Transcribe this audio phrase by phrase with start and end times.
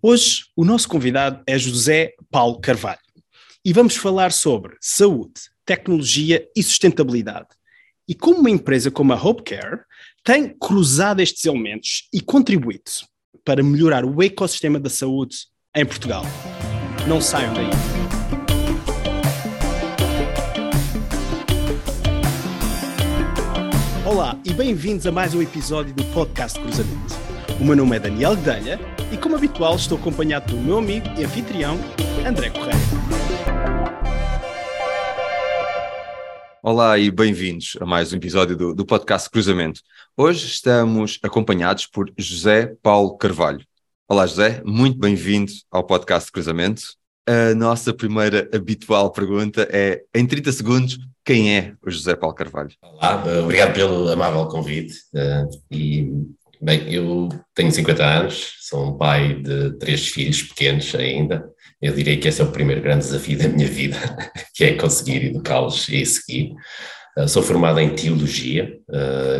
[0.00, 3.00] Hoje, o nosso convidado é José Paulo Carvalho
[3.64, 7.48] e vamos falar sobre saúde, tecnologia e sustentabilidade.
[8.06, 9.80] E como uma empresa como a HopeCare
[10.22, 12.84] tem cruzado estes elementos e contribuído
[13.44, 15.36] para melhorar o ecossistema da saúde
[15.74, 16.22] em Portugal.
[17.08, 17.66] Não saiam daí.
[24.06, 27.27] Olá e bem-vindos a mais um episódio do podcast Cruzamento.
[27.60, 28.78] O meu nome é Daniel Guedelha
[29.12, 31.76] e, como habitual, estou acompanhado do meu amigo e anfitrião,
[32.24, 32.78] André Correia.
[36.62, 39.80] Olá e bem-vindos a mais um episódio do, do, podcast Cruzamento.
[40.16, 43.66] Hoje estamos acompanhados por José Paulo Carvalho.
[44.08, 46.82] Olá, José, muito bem-vindo ao podcast Cruzamento.
[47.26, 52.70] A nossa primeira habitual pergunta é, em 30 segundos, quem é o José Paulo Carvalho?
[52.80, 54.94] Olá, obrigado pelo amável convite.
[55.12, 56.10] Uh, e,
[56.60, 61.44] bem, eu tenho 50 anos, sou um pai de três filhos pequenos ainda.
[61.80, 63.96] Eu diria que esse é o primeiro grande desafio da minha vida,
[64.54, 66.54] que é conseguir educá-los e seguir.
[67.18, 68.78] Uh, sou formado em Teologia,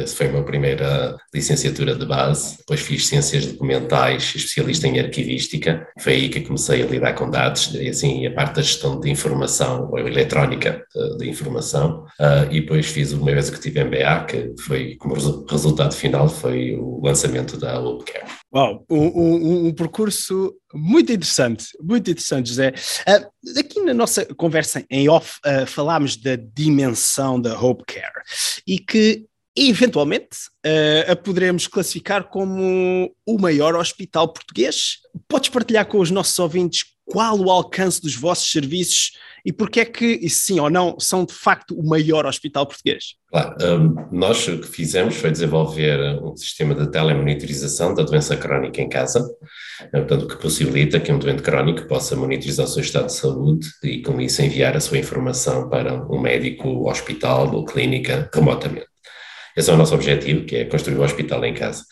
[0.03, 2.59] essa foi a minha primeira licenciatura de base.
[2.59, 5.87] Depois fiz Ciências Documentais, especialista em Arquivística.
[6.01, 9.11] Foi aí que comecei a lidar com dados, e assim, a parte da gestão de
[9.11, 10.85] informação, ou eletrónica
[11.19, 12.05] de, informação.
[12.21, 15.15] Uh, e depois fiz o meu executivo MBA, que foi, como
[15.49, 18.38] resultado final, foi o lançamento da Webcare.
[18.55, 22.73] Uau, um, um, um, percurso muito interessante, muito interessante, José.
[23.07, 28.23] Uh, aqui na nossa conversa em off, uh, falámos da dimensão da Hope Care
[28.67, 35.01] e que eventualmente uh, a poderemos classificar como o maior hospital português.
[35.29, 39.13] Podes partilhar com os nossos ouvintes qual o alcance dos vossos serviços
[39.49, 43.15] e porque é que, sim ou não, são de facto o maior hospital português?
[43.31, 48.83] Claro, um, nós o que fizemos foi desenvolver um sistema de telemonitorização da doença crónica
[48.83, 49.27] em casa,
[49.81, 53.67] eh, portanto, que possibilita que um doente crónico possa monitorizar o seu estado de saúde
[53.85, 58.87] e, com isso, enviar a sua informação para um médico, hospital ou clínica remotamente.
[59.57, 61.85] Esse é o nosso objetivo, que é construir o um hospital em casa.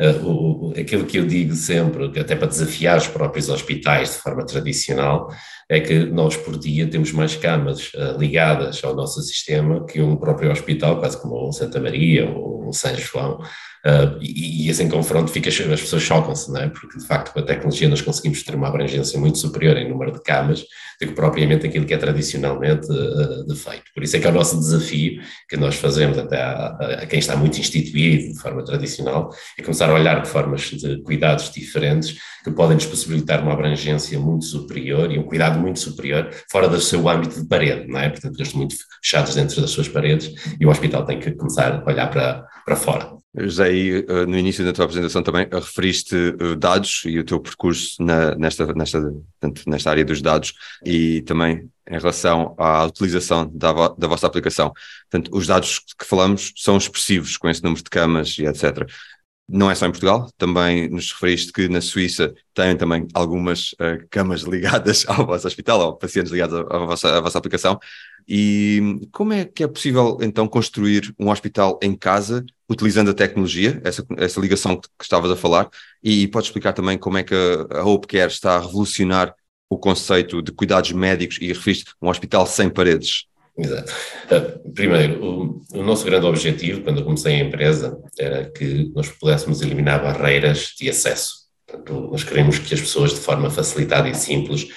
[0.00, 4.46] Uh, o, aquilo que eu digo sempre, até para desafiar os próprios hospitais de forma
[4.46, 5.28] tradicional,
[5.68, 10.16] é que nós por dia temos mais camas uh, ligadas ao nosso sistema que um
[10.16, 13.38] próprio hospital, quase como o Santa Maria ou o São João,
[13.86, 16.68] Uh, e, e, assim confronto fica, as pessoas chocam-se, não é?
[16.68, 20.12] Porque de facto com a tecnologia nós conseguimos ter uma abrangência muito superior em número
[20.12, 20.64] de camas
[21.00, 23.84] do que propriamente aquilo que é tradicionalmente uh, de feito.
[23.94, 26.66] Por isso é que é o nosso desafio que nós fazemos até a,
[27.02, 31.00] a, quem está muito instituído de forma tradicional, é começar a olhar de formas de
[31.02, 36.30] cuidados diferentes que podem nos possibilitar uma abrangência muito superior e um cuidado muito superior
[36.50, 38.08] fora do seu âmbito de parede, não é?
[38.08, 41.82] Portanto, eles estão muito fechados dentro das suas paredes e o hospital tem que começar
[41.84, 43.16] a olhar para, para fora.
[43.34, 47.40] José, eh, no início da tua apresentação também eh, referiste eh, dados e o teu
[47.40, 50.52] percurso na, nesta, nesta, portanto, nesta área dos dados
[50.84, 54.72] e também em relação à utilização da, da vossa aplicação.
[55.10, 58.86] Portanto, os dados que falamos são expressivos com esse número de camas e etc.
[59.50, 64.06] Não é só em Portugal, também nos referiste que na Suíça têm também algumas uh,
[64.10, 67.78] camas ligadas ao vosso hospital, ou pacientes ligados à, vossa, vossa aplicação.
[68.28, 73.80] E como é que é possível então construir um hospital em casa utilizando a tecnologia,
[73.82, 75.70] essa, essa ligação que, que estavas a falar?
[76.02, 79.34] E pode explicar também como é que a, a está a revolucionar
[79.70, 83.26] o conceito de cuidados médicos e referiste um hospital sem paredes?
[83.58, 83.92] Exato.
[84.30, 89.08] Uh, primeiro, o, o, nosso grande objetivo, quando eu comecei a empresa, era que nós
[89.08, 91.48] pudéssemos eliminar barreiras de acesso.
[91.66, 94.68] Portanto, nós queremos que as pessoas, de forma facilitada e simples,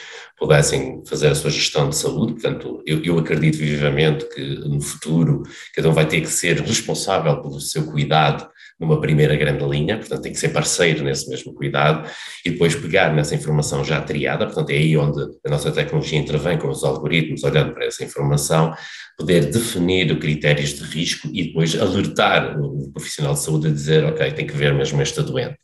[0.42, 2.34] pudessem fazer a sua gestão de saúde.
[2.34, 5.44] Portanto, eu, eu, acredito vivamente que no futuro
[5.75, 8.50] cada um vai ter que ser responsável pelo seu cuidado
[8.81, 12.09] numa primeira grande linha, portanto tem que ser parceiro nesse mesmo cuidado
[12.44, 16.58] e depois pegar nessa informação já triada, portanto é aí onde a nossa tecnologia intervém
[16.58, 18.74] com os algoritmos, olhando para essa informação,
[19.22, 24.32] poder definir critérios de risco e depois alertar o profissional de saúde a dizer, ok,
[24.32, 25.56] tem que ver mesmo esta doente.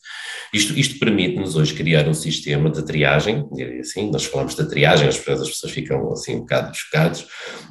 [0.53, 3.43] Isto, isto permite-nos hoje criar um sistema de triagem,
[3.79, 7.25] assim, nós falamos de triagem, as pessoas ficam assim um bocado chocados,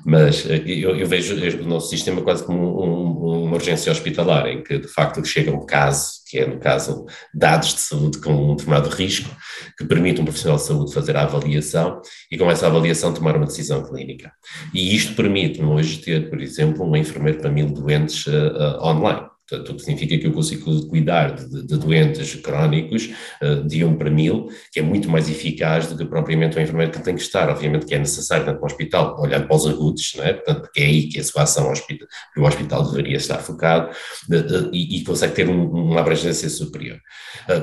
[0.05, 4.63] mas eh, eu, eu vejo o nosso sistema quase como um, uma urgência hospitalar, em
[4.63, 8.57] que de facto chega um caso, que é no caso dados de saúde com um
[8.57, 9.31] determinado risco,
[9.79, 12.01] que permite um profissional de saúde fazer a avaliação
[12.31, 14.33] e com essa avaliação tomar uma decisão clínica.
[14.75, 19.27] E isto permite-me hoje ter, por exemplo, um enfermeiro para mil doentes uh, uh, online
[19.49, 23.11] Portanto, o que significa que eu consigo cuidar de, de doentes crónicos
[23.41, 26.91] uh, de 1 para 1000, que é muito mais eficaz do que propriamente o enfermeiro
[26.91, 27.49] que tem que estar.
[27.49, 30.33] Obviamente que é necessário, tanto no hospital, olhando para os agudos, não é?
[30.33, 34.35] Portanto, porque é aí que a sua ação hospital, o hospital deveria estar focado uh,
[34.35, 36.99] uh, e, e, consegue ter um, uma abrangência superior.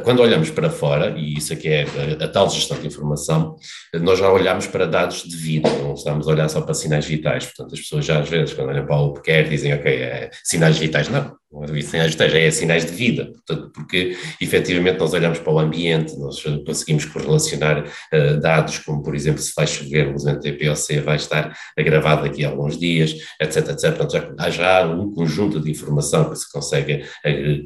[0.03, 3.57] quando olhamos para fora, e isso aqui é a, a, tal gestão de informação,
[3.99, 7.45] nós já olhamos para dados de vida, não estamos a olhar só para sinais vitais.
[7.45, 10.77] Portanto, as pessoas já às vezes, quando olham para o que dizem, ok, é sinais
[10.77, 11.09] vitais.
[11.09, 11.35] Não,
[11.83, 16.41] sinais vitais é sinais de vida, portanto, porque efetivamente nós olhamos para o ambiente, nós
[16.65, 21.55] conseguimos correlacionar uh, dados como, por exemplo, se vai chover, o evento TPOC vai estar
[21.77, 23.95] agravado daqui a alguns dias, etc, etc.
[23.95, 27.03] Portanto, já, há já um conjunto de informação que se consegue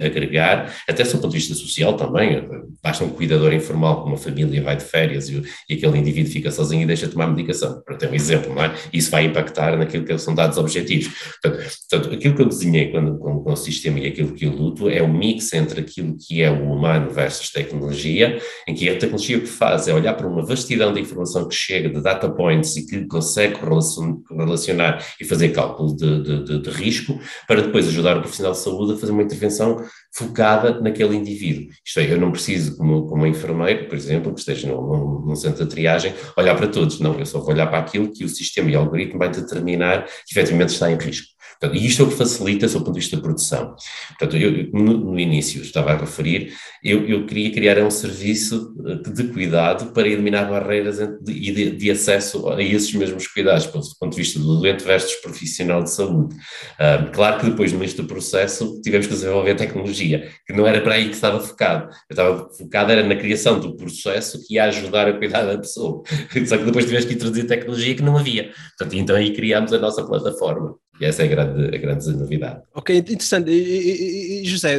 [0.02, 2.48] agregar, até do ponto de vista social também,
[2.84, 6.52] basta um cuidador informal que uma família vai de férias e, e aquele indivíduo fica
[6.52, 8.74] sozinho e deixa de tomar medicação, para ter um exemplo, não é?
[8.92, 11.14] Isso vai impactar naquilo que são dados objetivos.
[11.42, 14.90] Portanto, portanto aquilo que eu desenhei quando, quando, quando sistema e aquilo que eu luto
[14.90, 19.38] é o mix entre aquilo que é o humano versus tecnologia, em que a tecnologia
[19.38, 22.76] o que faz é olhar para uma vastidão de informação que chega de data points
[22.76, 23.58] e que consegue
[24.30, 28.60] relacionar e fazer cálculo de, de, de, de risco, para depois ajudar o profissional de
[28.60, 29.78] saúde a fazer uma intervenção
[30.14, 31.68] focada naquele indivíduo.
[31.86, 35.64] Isto é, eu não preciso, como, como enfermeiro, por exemplo, que esteja num, num, centro
[35.64, 37.00] de triagem, olhar para todos.
[37.00, 40.06] Não, eu só vou olhar para aquilo que o sistema e o algoritmo vai determinar
[40.06, 41.37] que efetivamente está em risco.
[41.60, 43.76] Portanto, e isto é o que facilita, do ponto de vista da produção.
[44.10, 49.10] Portanto, eu, no, no início, estava a referir, eu, eu, queria criar um serviço eh,
[49.10, 54.12] de cuidado para eliminar barreiras e de, de, acesso a esses mesmos cuidados, do ponto
[54.12, 56.36] de vista do doente versus profissional de saúde.
[56.36, 61.10] Uh, claro que depois, neste processo, tivemos que desenvolver tecnologia, que não era para aí
[61.10, 61.90] que estava focado.
[62.10, 66.04] Eu estava focado era na criação do processo que ia ajudar a cuidar da pessoa.
[66.46, 68.52] Só que depois tivemos que introduzir tecnologia que não havia.
[68.78, 70.76] Portanto, então aí criámos a nossa plataforma.
[71.00, 72.62] E essa é a grande, a grande novidade.
[72.74, 73.52] Ok, interessante.
[73.52, 74.78] E, e, José,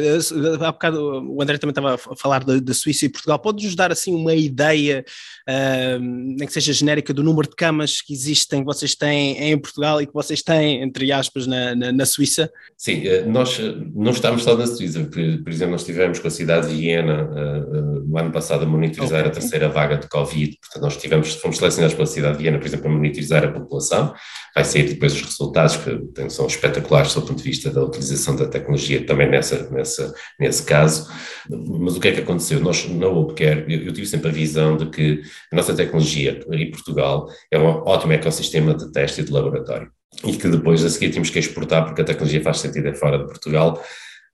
[0.59, 3.39] há bocado o André também estava a falar da, Suíça e Portugal.
[3.39, 5.05] Pode-nos dar assim uma ideia,
[5.47, 9.57] uh, nem que seja genérica, do número de camas que existem, que vocês têm em
[9.57, 12.51] Portugal e que vocês têm, entre aspas, na, na, na Suíça?
[12.77, 14.99] Sim, eh, nós eh, não estamos só na Suíça.
[15.01, 18.65] Por, por exemplo, nós estivemos com a cidade de Viena uh, no ano passado a
[18.65, 19.31] monitorizar okay.
[19.31, 20.57] a terceira vaga de Covid.
[20.61, 24.13] Portanto, nós tivemos, fomos selecionados pela cidade de Viena, por exemplo, a monitorizar a população.
[24.55, 28.47] Vai sair depois os resultados que são espetaculares do ponto de vista da utilização da
[28.47, 31.07] tecnologia também nessa, nessa, nesse caso.
[31.49, 32.59] Mas o que é que aconteceu?
[32.59, 35.21] Nós, na Opcare, eu, eu tive sempre a visão de que
[35.51, 39.91] a nossa tecnologia em Portugal é um ótimo ecossistema de teste e de laboratório.
[40.23, 43.17] E que depois a seguir temos que exportar, porque a tecnologia faz sentido é fora
[43.19, 43.81] de Portugal,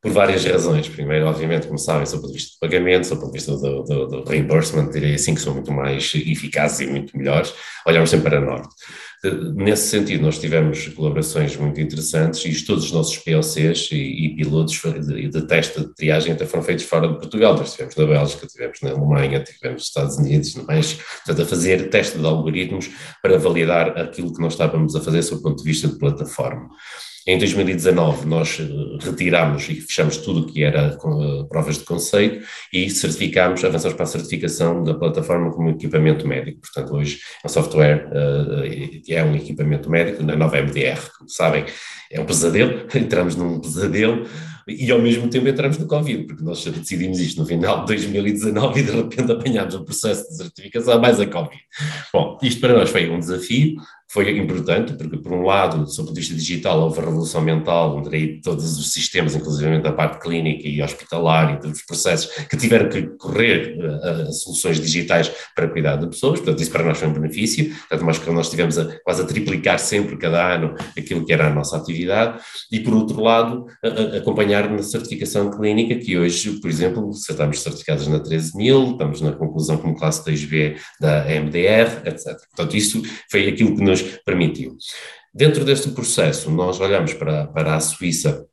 [0.06, 0.88] por várias razões.
[0.88, 3.83] Primeiro, obviamente, como sabem, do ponto de vista do pagamento, do ponto de vista do,
[3.83, 7.54] do, do reimbursement, direi assim, que são muito mais eficazes e muito melhores,
[7.88, 8.69] olhamos sempre para Norte.
[9.56, 14.81] Nesse sentido, nós tivemos colaborações muito interessantes e todos os nossos POCs e, e pilotos
[15.06, 17.56] de, de teste de triagem até foram feitos fora de Portugal.
[17.56, 21.50] Nós tivemos na Bélgica, tivemos na Alemanha, tivemos nos Estados Unidos, no México, portanto, a
[21.50, 22.89] fazer teste de algoritmos
[23.22, 26.69] para validar aquilo que nós estávamos a fazer sob o ponto de vista de plataforma.
[27.27, 32.45] Em 2019, nós eh, retiramos e fechamos tudo o que era eh, provas de conceito
[32.72, 36.62] e certificámos, avançamos para a certificação da plataforma como equipamento médico.
[36.62, 38.10] Portanto, hoje é um software,
[39.10, 41.01] é um equipamento médico na nova MDR.
[41.18, 41.66] Como sabem,
[42.12, 44.28] é um pesadelo, entramos num pesadelo
[44.68, 48.80] e ao mesmo tempo entramos no Covid, porque nós decidimos isto no final de 2019
[48.80, 51.62] e de repente apanhámos o processo de certificação mais a Covid.
[52.12, 53.75] Bom, isto para nós foi um desafio,
[54.07, 57.98] foi importante, porque, por um lado, do ponto de vista digital, houve a revolução mental,
[57.98, 62.56] onde todos os sistemas, inclusive a parte clínica e hospitalar e todos os processos, que
[62.56, 66.98] tiveram que correr a, a, soluções digitais para cuidar de pessoas, portanto, isso para nós
[66.98, 71.26] foi um benefício, portanto, que nós tivemos a, quase a triplicar sempre, cada ano, aquilo
[71.26, 72.40] que era a nossa atividade,
[72.71, 78.07] e, por outro lado, a, acompanhar na certificação clínica, que hoje, por exemplo, estamos certificados
[78.07, 82.38] na 13000, estamos na conclusão como classe 2B da MDR, etc.
[82.56, 84.78] Portanto, isso foi aquilo que nos permitiu.
[85.33, 88.47] Dentro deste processo, nós olhamos para, para a Suíça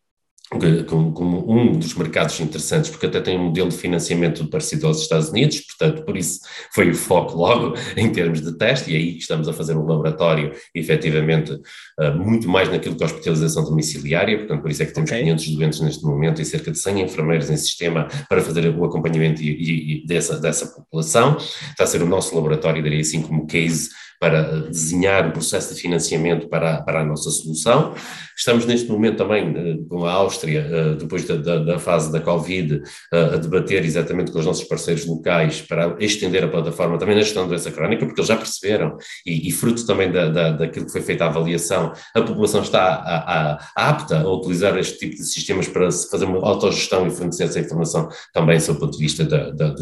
[0.87, 5.28] como, um dos mercados interessantes, porque até tem um modelo de financiamento parecido aos Estados
[5.30, 6.40] Unidos, portanto, por isso
[6.75, 10.52] foi o foco logo em termos de teste, e aí estamos a fazer um laboratório,
[10.75, 14.92] efetivamente, uh, muito mais naquilo que é a hospitalização domiciliária, portanto, por isso é que
[14.92, 15.22] temos okay.
[15.22, 19.42] 500 doentes neste momento e cerca de 100 enfermeiros em sistema para fazer o acompanhamento
[19.42, 21.37] e, e, e dessa, dessa população.
[21.70, 23.90] Está a ser o nosso laboratório, daria assim como case
[24.23, 27.93] para desenhar o processo de financiamento para, para a nossa solução.
[28.36, 33.36] Estamos neste momento também com a Áustria, depois da, da, da fase da Covid, a
[33.36, 37.50] debater exatamente com os nossos parceiros locais para estender a plataforma também na gestão da
[37.50, 38.96] doença crónica, porque eles já perceberam,
[39.26, 42.82] e, e fruto também da, da, daquilo que foi feita a avaliação, a população está
[42.82, 47.44] a, a, apta a utilizar este tipo de sistemas para fazer uma autogestão e fornecer
[47.44, 49.74] essa informação também sob o ponto de vista da, da,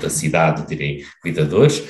[0.00, 1.82] da cidade, direi, cuidadores,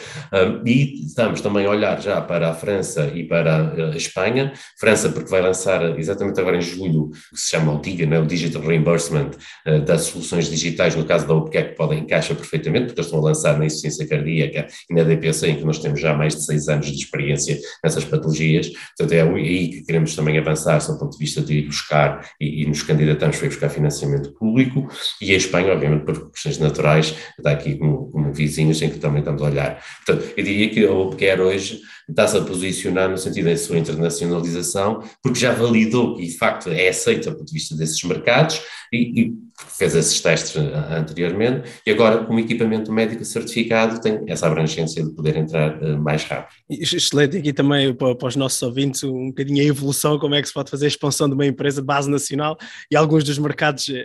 [0.65, 5.31] e estamos também a olhar já para a França e para a Espanha, França porque
[5.31, 9.31] vai lançar exatamente agora em julho, que se chama o DIGA, né, o Digital Reimbursement
[9.67, 13.21] uh, das soluções digitais, no caso da OPCAC, que podem encaixa perfeitamente, porque eles estão
[13.21, 16.45] a lançar na insuficiência cardíaca e na DPC, em que nós temos já mais de
[16.45, 21.13] seis anos de experiência nessas patologias, portanto é aí que queremos também avançar, do ponto
[21.13, 24.89] de vista de ir buscar e, e nos candidatamos para ir buscar financiamento público,
[25.21, 29.21] e a Espanha, obviamente, por questões naturais, está aqui como, como vizinhos em que também
[29.21, 29.85] estamos a olhar.
[30.05, 35.03] Portanto, eu diria que a OPCAR hoje está-se a posicionar no sentido da sua internacionalização,
[35.23, 38.61] porque já validou que, de facto, é aceita do ponto de vista desses mercados
[38.93, 39.35] e, e
[39.69, 45.37] fez esses testes anteriormente e agora, como equipamento médico certificado, tem essa abrangência de poder
[45.37, 46.57] entrar uh, mais rápido.
[46.69, 50.49] Excelente, aqui também para, para, os nossos ouvintes, um bocadinho a evolução, como é que
[50.49, 52.57] se pode fazer a expansão de uma empresa base nacional
[52.91, 54.05] e alguns dos mercados eh,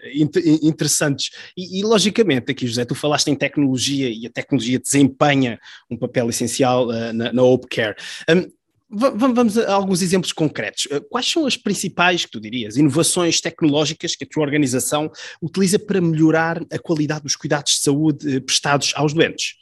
[0.62, 1.32] interessantes.
[1.58, 5.60] E, e, logicamente, aqui, José, tu falaste em tecnologia e a tecnologia desempenha
[5.90, 7.96] um papel essencial uh, na, na Opecare.
[8.30, 8.50] Um,
[8.98, 10.88] Vamos a alguns exemplos concretos.
[10.90, 15.12] Eh, quais são as principais, que tu dirias, inovações tecnológicas que a tua organização
[15.42, 19.56] utiliza para melhorar a qualidade dos cuidados de saúde eh, prestados aos doentes?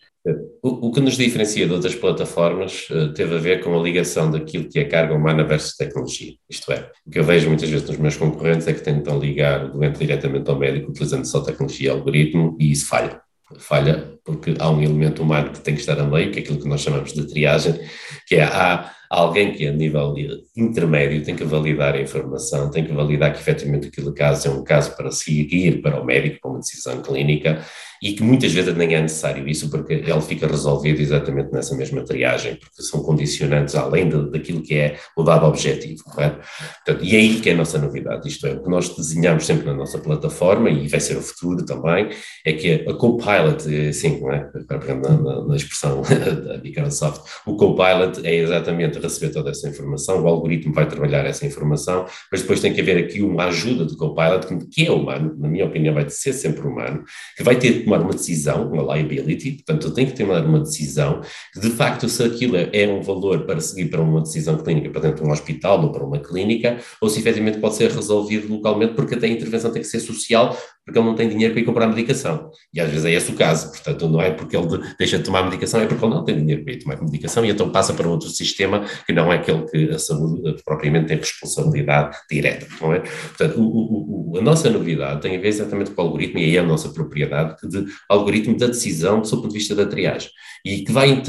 [0.62, 4.70] O, que nos diferencia de outras plataformas uh, teve a ver com a ligação daquilo
[4.70, 6.34] que é carga humana versus tecnologia.
[6.50, 9.66] Isto é, o que eu vejo muitas vezes nos meus concorrentes é que tentam ligar
[9.66, 13.22] o doente diretamente ao médico utilizando só tecnologia e algoritmo e isso falha.
[13.58, 16.60] Falha porque há um elemento humano que tem que estar a meio, que é aquilo
[16.60, 17.80] que nós chamamos de triagem,
[18.28, 20.16] que é há alguém que a nível
[20.58, 24.64] intermédio tem que validar a informação, tem que validar que efetivamente aquele caso é um
[24.64, 27.64] caso para seguir para o médico, para uma decisão clínica,
[28.02, 32.04] e que muitas vezes nem é necessário isso, porque ele fica resolvido exatamente nessa mesma
[32.04, 36.46] triagem, porque são condicionantes além de, daquilo que é o dado objetivo, correto?
[36.84, 39.46] Portanto, e é aí que é a nossa novidade, isto é, o que nós desenhamos
[39.46, 42.10] sempre na nossa plataforma, e vai ser o futuro também,
[42.46, 44.50] é que a Copilot, assim, não é?
[44.94, 46.02] na, na expressão
[46.46, 51.46] da Microsoft, o Copilot é exatamente receber toda essa informação, o algoritmo vai trabalhar essa
[51.46, 55.48] informação, mas depois tem que haver aqui uma ajuda do Copilot, que é humano, na
[55.48, 57.04] minha opinião vai ser sempre humano,
[57.36, 61.22] que vai ter tomar uma decisão, uma liability, portanto, tenho que tomar uma decisão
[61.54, 65.02] que, de facto, se aquilo é um valor para seguir para uma decisão clínica para
[65.02, 68.94] dentro de um hospital ou para uma clínica, ou se efetivamente pode ser resolvido localmente,
[68.94, 71.66] porque até a intervenção tem que ser social, porque ele não tem dinheiro para ir
[71.66, 72.52] comprar medicação.
[72.74, 75.44] E às vezes é esse o caso, portanto, não é porque ele deixa de tomar
[75.44, 78.08] medicação, é porque ele não tem dinheiro para ir tomar medicação e então passa para
[78.08, 83.00] outro sistema que não é aquele que a saúde propriamente tem responsabilidade direta, não é?
[83.00, 86.58] Portanto, o, o, a nossa novidade tem a ver exatamente com o algoritmo, e aí
[86.58, 90.30] é a nossa propriedade, de algoritmo da decisão do ponto de vista da triagem,
[90.66, 91.22] e que vai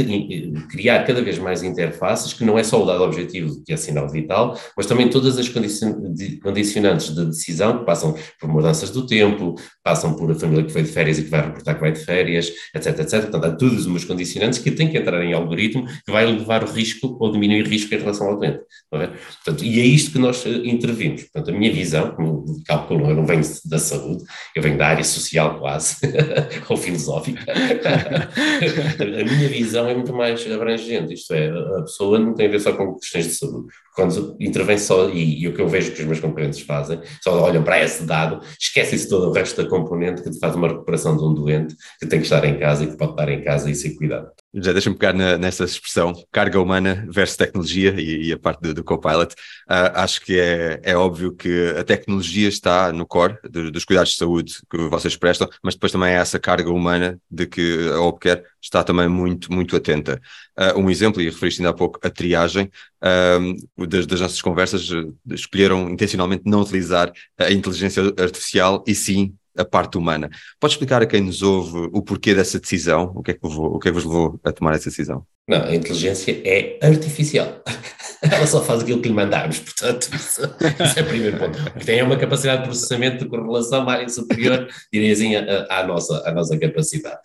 [0.70, 4.08] criar cada vez mais interfaces, que não é só o dado objetivo, que é sinal
[4.08, 9.43] vital, mas também todas as condicionantes de decisão, que passam por mudanças do tempo,
[9.82, 12.00] passam por a família que foi de férias e que vai reportar que vai de
[12.00, 13.22] férias, etc, etc.
[13.22, 16.70] Portanto, há todos os condicionantes que têm que entrar em algoritmo, que vai levar o
[16.70, 18.60] risco ou diminuir o risco em relação ao doente.
[18.92, 19.06] É?
[19.44, 21.22] Portanto, e é isto que nós eh, intervimos.
[21.24, 24.24] Portanto, a minha visão, como calculo, eu não venho da saúde,
[24.54, 25.96] eu venho da área social quase,
[26.68, 27.44] ou filosófica.
[27.50, 32.60] a minha visão é muito mais abrangente, isto é, a pessoa não tem a ver
[32.60, 33.66] só com questões de saúde.
[33.94, 37.40] Quando intervém só, e, e o que eu vejo que os meus concorrentes fazem, só
[37.40, 41.24] olham para esse dado, esquecem-se todo o resto da componente que faz uma recuperação de
[41.24, 43.74] um doente que tem que estar em casa e que pode estar em casa e
[43.74, 44.30] ser cuidado.
[44.56, 48.74] Já deixa-me pegar na, nessa expressão, carga humana versus tecnologia e, e a parte do,
[48.74, 49.34] do Copilot.
[49.68, 54.16] Uh, acho que é, é óbvio que a tecnologia está no core dos cuidados de
[54.16, 58.44] saúde que vocês prestam, mas depois também há essa carga humana de que a Opcare
[58.62, 60.20] está também muito, muito atenta.
[60.56, 62.70] Uh, um exemplo, e referiste ainda há pouco, a triagem,
[63.02, 64.88] uh, das, das, nossas conversas,
[65.32, 70.30] escolheram intencionalmente não utilizar a inteligência artificial e sim a parte humana.
[70.60, 73.12] Pode explicar a quem nos ouve o porquê dessa decisão?
[73.14, 75.26] O que é que, levou, o que, é que vos levou a tomar essa decisão?
[75.46, 77.62] Não, a inteligência é artificial.
[78.32, 81.62] ela só faz aquilo que lhe mandamos, portanto, isso, é o primeiro ponto.
[81.62, 86.32] Porque tem uma capacidade de processamento de correlação mais superior, diria assim, à, nossa, à
[86.32, 87.18] nossa capacidade.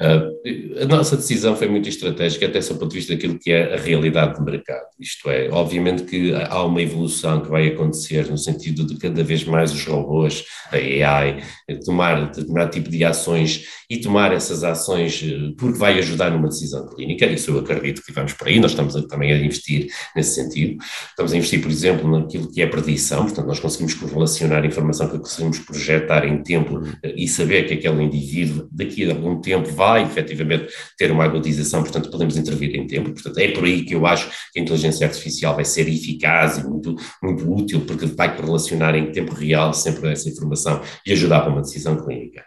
[0.00, 3.74] Uh, a nossa decisão foi muito estratégica, até do ponto de vista daquilo que é
[3.74, 4.86] a realidade de mercado.
[5.00, 9.44] Isto é, obviamente que há uma evolução que vai acontecer no sentido de cada vez
[9.44, 11.42] mais os robôs, a AI,
[11.84, 16.86] tomar determinado tipo de ações e tomar essas ações eh, porque vai ajudar numa decisão
[16.88, 20.82] clínica, isso eu acredito que vamos por aí, nós estamos também a investir nesse sentido.
[21.10, 25.08] Estamos a investir, por exemplo, naquilo que é predição, portanto, nós conseguimos correlacionar a informação
[25.08, 29.70] que conseguimos projetar em tempo eh, e saber que aquele indivíduo daqui a algum tempo
[29.70, 33.12] vai efetivamente ter uma agudização, portanto, podemos intervir em tempo.
[33.12, 36.66] Portanto, é por aí que eu acho que a inteligência artificial vai ser eficaz e
[36.66, 41.52] muito, muito útil, porque vai correlacionar em tempo real sempre essa informação e ajudar para
[41.52, 42.44] uma decisão clínica.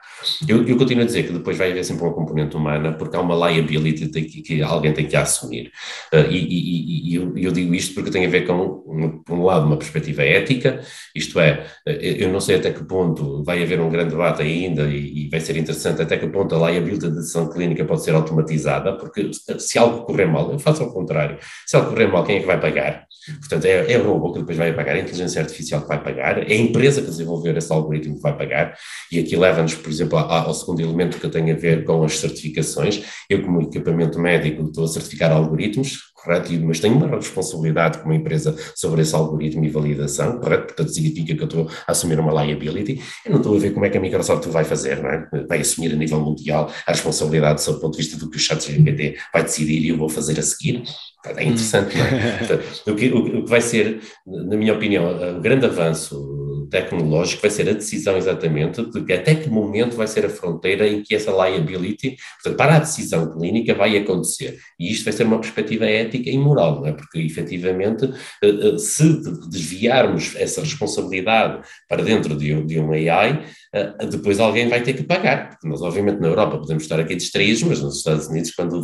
[0.47, 3.21] Eu, eu, continuo a dizer que depois vai haver sempre uma componente humana, porque há
[3.21, 5.71] uma liability que, que alguém tem que assumir.
[6.13, 9.43] Uh, e, e, e eu, eu, digo isto porque tem a ver com, por um
[9.43, 10.81] lado, uma perspectiva ética,
[11.13, 15.25] isto é, eu não sei até que ponto vai haver um grande debate ainda e,
[15.25, 18.97] e vai ser interessante até que ponto a liability da decisão clínica pode ser automatizada,
[18.97, 22.39] porque se algo correr mal, eu faço ao contrário, se algo correr mal, quem é
[22.39, 23.05] que vai pagar?
[23.39, 26.37] Portanto, é, é o robô que depois vai pagar, a inteligência artificial que vai pagar,
[26.39, 28.75] é a empresa que desenvolver esse algoritmo que vai pagar,
[29.11, 33.03] e aqui leva-nos, por exemplo, ao segundo elemento que tem a ver com as certificações.
[33.29, 36.51] Eu, como equipamento médico, estou a certificar algoritmos, correto?
[36.63, 40.67] Mas tenho uma responsabilidade como empresa sobre esse algoritmo e validação, correto?
[40.67, 43.01] Portanto, significa que eu estou a assumir uma liability.
[43.25, 45.27] Eu não estou a ver como é que a Microsoft vai fazer, não é?
[45.47, 48.39] Vai assumir a nível mundial a responsabilidade sob o ponto de vista do que o
[48.39, 50.83] ChatGPT vai decidir e eu vou fazer a seguir.
[51.25, 52.59] É interessante, não é?
[52.91, 57.69] o, que, o que vai ser, na minha opinião, o grande avanço tecnológico vai ser
[57.69, 62.17] a decisão exatamente de até que momento vai ser a fronteira em que essa liability,
[62.35, 64.57] portanto, para a decisão clínica vai acontecer.
[64.79, 66.93] E isto vai ser uma perspectiva ética e moral, não é?
[66.93, 68.05] Porque efetivamente,
[68.43, 73.43] eh, eh, se desviarmos essa responsabilidade para dentro de de um AI,
[73.73, 77.15] uh, depois alguém vai ter que pagar, porque nós obviamente na Europa podemos estar aqui
[77.15, 78.83] distraídos, mas nos Estados Unidos quando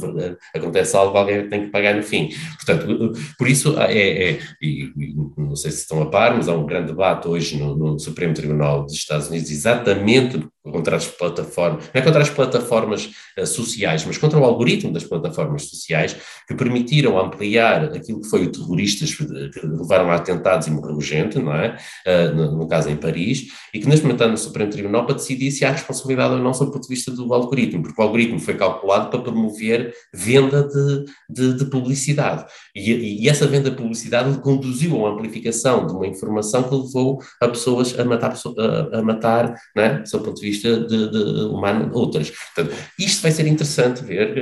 [0.56, 2.30] acontece algo alguém tem que pagar no fim.
[2.56, 4.92] Portanto, por isso é, é e,
[5.38, 8.34] não sei se estão a par, mas há um grande debate hoje no, no Supremo
[8.34, 14.06] Tribunal dos Estados Unidos exatamente contra as plataformas, não é contra as plataformas uh, sociais,
[14.06, 16.16] mas contra o algoritmo das plataformas sociais
[16.48, 19.26] que permitiram ampliar aquilo que foi o terroristas que
[19.64, 21.78] levaram a atentados e morreu gente, não é?
[22.06, 25.16] Uh, no, no, caso em Paris, e que neste momento está no Supremo Tribunal para
[25.16, 28.04] decidir se há responsabilidade ou não sob o ponto de vista do algoritmo, porque o
[28.04, 32.46] algoritmo foi calculado para promover venda de, de, de publicidade.
[32.76, 37.48] E, e, essa venda de publicidade conduziu uma amplificação de uma informação que levou a
[37.48, 41.92] pessoas a matar, a, a matar né, sob o ponto de vista de, de humano,
[41.94, 42.32] outras.
[42.32, 44.38] Portanto, isto vai ser interessante ver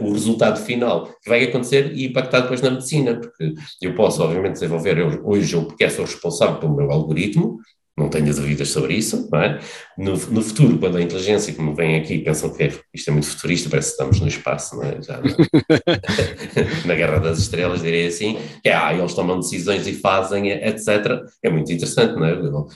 [0.00, 4.22] uh, o resultado final que vai acontecer e impactar depois na medicina, porque eu posso,
[4.22, 7.58] obviamente, desenvolver, eu, hoje eu quero ser responsável pelo meu algoritmo,
[7.96, 9.60] não tenho dúvidas sobre isso, não é?
[9.96, 13.70] No, no futuro, quando a inteligência, como vem aqui, pensam que isto é muito futurista,
[13.70, 15.00] parece que estamos no espaço, é?
[15.00, 15.20] Já
[16.84, 21.22] na Guerra das Estrelas, direi assim, que é, ah, eles tomam decisões e fazem, etc.
[21.42, 22.34] É muito interessante, não é?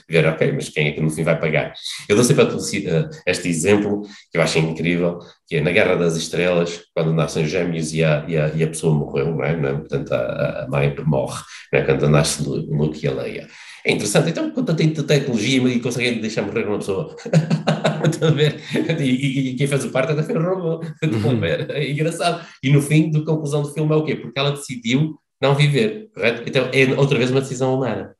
[0.09, 1.73] Ver, ok, mas quem é que no fim vai pagar?
[2.07, 6.15] Eu dou sempre eh, este exemplo, que eu acho incrível, que é na Guerra das
[6.15, 9.73] Estrelas, quando nascem os gêmeos e a, e a, e a pessoa morreu, não é?
[9.73, 11.43] Portanto, a, a mãe morre,
[11.73, 11.83] não é?
[11.83, 13.47] quando nasce Luke e a Leia.
[13.85, 14.29] É interessante.
[14.29, 17.15] Então, quando tem tecnologia e conseguem deixar morrer uma pessoa.
[18.21, 18.59] a ver?
[18.99, 20.85] E, e, e, quem fez o parto até foi o robô.
[21.03, 21.43] Uhum.
[21.43, 22.45] É engraçado.
[22.63, 24.15] E no fim, a conclusão do filme é o quê?
[24.15, 26.43] Porque ela decidiu não viver, correto?
[26.45, 28.15] Então, é outra vez uma decisão humana.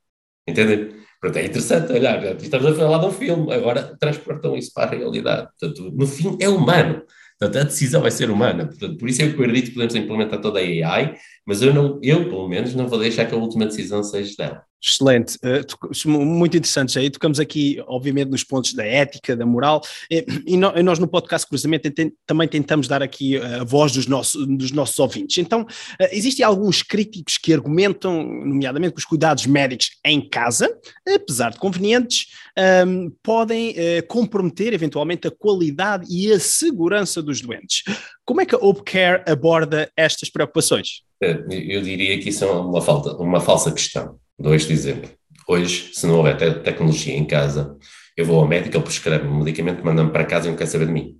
[0.48, 0.94] Entende?
[1.20, 2.36] Portanto, é interessante olhar.
[2.36, 5.48] Estamos a falar de um filme, agora transportam isso para a realidade.
[5.58, 7.02] Portanto, no fim, é humano.
[7.38, 8.66] Portanto, a decisão vai ser humana.
[8.66, 11.14] Portanto, por isso é que eu acredito que podemos implementar toda a AI,
[11.50, 14.62] mas eu, não, eu, pelo menos, não vou deixar que a última decisão seja dela.
[14.80, 17.10] Excelente, uh, muito interessante aí.
[17.10, 21.90] Tocamos aqui, obviamente, nos pontos da ética, da moral, e, e nós no podcast Cruzamento
[22.24, 25.38] também tentamos dar aqui a voz dos nossos, dos nossos ouvintes.
[25.38, 25.66] Então,
[26.12, 30.72] existem alguns críticos que argumentam, nomeadamente, que os cuidados médicos em casa,
[31.12, 33.74] apesar de convenientes, ehm, podem
[34.06, 37.82] comprometer eventualmente a qualidade e a segurança dos doentes.
[38.24, 41.09] Como é que a OpeCare aborda estas preocupações?
[41.20, 44.18] Eu diria que isso é uma, falta, uma falsa questão.
[44.38, 45.10] Dou este exemplo.
[45.46, 47.76] Hoje, se não houver te tecnologia em casa,
[48.16, 50.86] eu vou ao médico, ele prescreve um medicamento, manda-me para casa e não quer saber
[50.86, 51.16] de mim.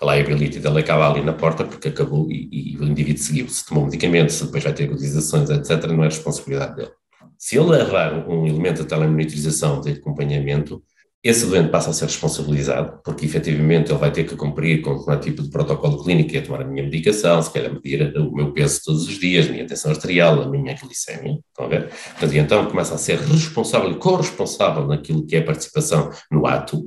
[0.00, 3.48] A liability dele acaba ali na porta porque acabou e, e o indivíduo seguiu.
[3.48, 6.90] Se tomou medicamento, se depois vai ter utilizações, etc., não é responsabilidade dele.
[7.38, 10.82] Se ele levar um elemento de telemonitorização de acompanhamento,
[11.24, 15.16] esse doente passa a ser responsabilizado, porque efetivamente ele vai ter que cumprir com um
[15.18, 18.82] tipo de protocolo clínico, é tomar a minha medicação, se calhar medir o meu peso
[18.84, 21.88] todos os dias, a minha tensão arterial, a minha glicemia, estão a ver?
[21.88, 26.84] Portanto, então começa a ser responsável e corresponsável naquilo que é a participação no ato,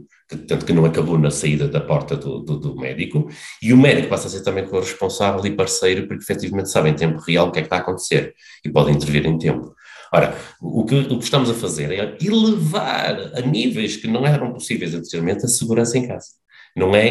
[0.48, 3.28] tanto que não acabou na saída da porta do, do, do, médico,
[3.60, 7.20] e o médico passa a ser também corresponsável e parceiro, porque efetivamente sabe em tempo
[7.22, 9.74] real o que é que está a acontecer e pode intervir em tempo.
[10.14, 14.54] Ora, o que, o que estamos a fazer é elevar a níveis que não eram
[14.54, 16.28] possíveis anteriormente a segurança em casa.
[16.76, 17.10] Não é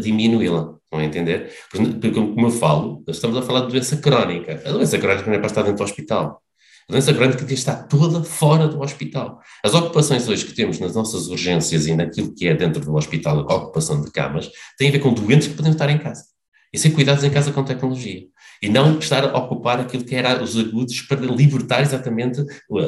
[0.00, 1.52] diminuí-la, não é entender?
[1.70, 4.62] Porque, como eu falo, estamos a falar de doença crónica.
[4.64, 6.42] A doença crónica não é para estar dentro do hospital.
[6.88, 9.40] A doença crónica está toda fora do hospital.
[9.64, 13.40] As ocupações hoje que temos nas nossas urgências e naquilo que é dentro do hospital,
[13.48, 16.24] a ocupação de camas, tem a ver com doentes que podem estar em casa.
[16.72, 18.22] E ser cuidados em casa com tecnologia
[18.62, 22.78] e não estar a ocupar aquilo que era os agudos para libertar exatamente o,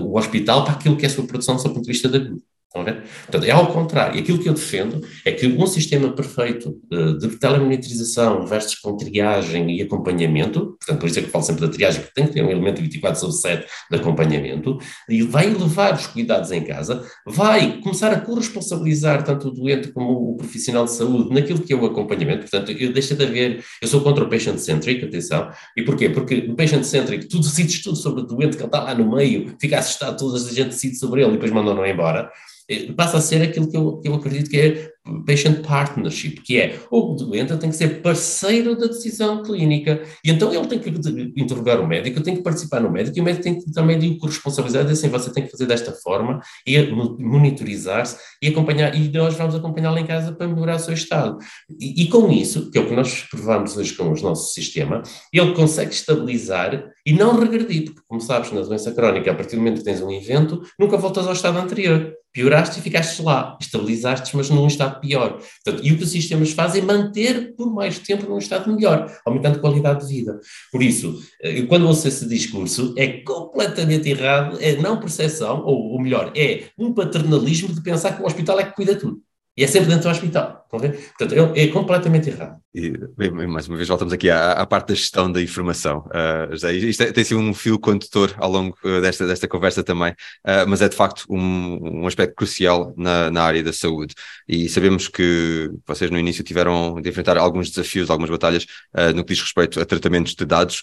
[0.00, 2.42] o hospital para aquilo que é a sua produção do ponto de vista de agudo.
[2.68, 3.02] Estão a ver?
[3.22, 4.20] Portanto, é ao contrário.
[4.20, 9.74] Aquilo que eu defendo é que um sistema perfeito eh, de telemonitorização versus com triagem
[9.74, 12.34] e acompanhamento, portanto, por isso é que eu falo sempre da triagem, que tem que
[12.34, 14.78] ter um elemento 24 sobre 7 de acompanhamento,
[15.08, 20.32] e vai elevar os cuidados em casa, vai começar a corresponsabilizar tanto o doente como
[20.32, 22.42] o profissional de saúde naquilo que é o acompanhamento.
[22.42, 26.10] Portanto, eu deixo de haver, eu sou contra o patient-centric, atenção, e porquê?
[26.10, 29.56] Porque no patient-centric tu decides tudo sobre o doente, que ele está lá no meio,
[29.58, 32.30] fica assustado, toda a gente decide sobre ele e depois mandam-no embora.
[32.68, 34.90] Eh, passa a ser aquilo que eu, que eu acredito que é
[35.26, 40.52] patient partnership, que é o doente tem que ser parceiro da decisão clínica e então
[40.52, 40.90] ele tem que
[41.36, 44.16] interrogar o médico, tem que participar no médico e o médico tem que também de
[44.18, 49.54] corresponsabilizar, assim, você tem que fazer desta forma e monitorizar-se e acompanhar, e nós vamos
[49.54, 51.38] acompanhá-lo em casa para melhorar o seu estado.
[51.80, 55.02] E, e, com isso, que é o que nós provamos hoje com o nosso sistema,
[55.32, 59.62] ele consegue estabilizar e não regredir, porque como sabes, na doença crónica, a partir do
[59.62, 64.36] momento que tens um evento, nunca voltas ao estado anterior pioraste e ficaste lá, estabilizaste,
[64.36, 65.40] mas num estado pior.
[65.64, 69.10] Portanto, e o que os sistemas fazem é manter por mais tempo num estado melhor,
[69.24, 70.38] aumentando a qualidade de vida.
[70.70, 76.00] Por isso, eh, quando ouço esse discurso, é completamente errado, é não percepção, ou, ou
[76.00, 79.20] melhor, é um paternalismo de pensar que o hospital é que cuida tudo.
[79.58, 80.64] E é sempre dentro do hospital.
[80.70, 82.60] Portanto, é, é, completamente errado.
[82.72, 86.04] E, bem, mais uma vez, voltamos aqui à, à parte da gestão da informação.
[86.06, 89.82] Uh, José, isto é, tem sido um fio condutor ao longo uh, desta, desta conversa
[89.82, 94.14] também, uh, mas é de facto um, um aspecto crucial na, na área da saúde.
[94.46, 98.64] E sabemos que vocês no início tiveram de enfrentar alguns desafios, algumas batalhas
[99.12, 100.82] no que diz respeito a tratamentos de dados.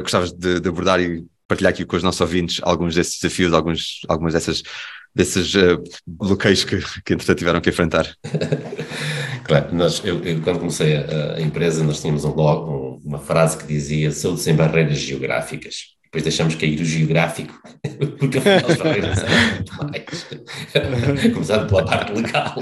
[0.00, 4.00] gostavas de, de abordar e partilhar aqui com os nossos ouvintes alguns desses desafios, alguns,
[4.08, 4.62] algumas dessas
[5.14, 8.14] desses uh, bloqueios que, que entretanto tiveram que enfrentar?
[9.44, 13.18] claro, nós, eu, eu, quando comecei a, a, empresa, nós tínhamos um blog, um, uma
[13.18, 17.58] frase que dizia saúde sem barreiras geográficas depois deixamos cair o geográfico,
[18.20, 20.26] porque eram muito mais.
[21.32, 22.54] Começando pela parte legal.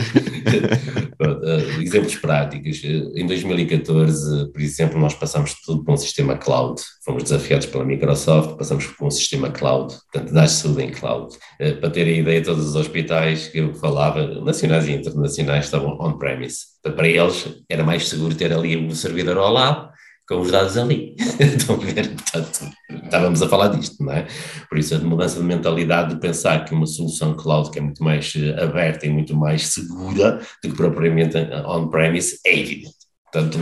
[1.20, 2.80] uh, exemplos práticos.
[2.84, 6.80] Em 2014, por exemplo, nós passamos tudo para um sistema cloud.
[7.04, 11.34] Fomos desafiados pela Microsoft, passamos por um sistema cloud, portanto, das saúde em cloud.
[11.60, 16.70] Uh, para terem ideia, todos os hospitais que eu falava, nacionais e internacionais, estavam on-premise.
[16.84, 19.89] Para eles, era mais seguro ter ali um servidor ao lado
[20.30, 21.16] com os dados ali.
[21.40, 22.14] Estão a ver?
[22.14, 22.70] Portanto,
[23.04, 24.28] estávamos a falar disto, não é?
[24.68, 28.02] Por isso, a mudança de mentalidade de pensar que uma solução cloud que é muito
[28.04, 32.99] mais eh, aberta e muito mais segura do que propriamente on-premise é evidente.
[33.32, 33.58] Portanto,